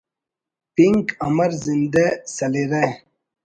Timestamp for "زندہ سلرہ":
1.65-2.85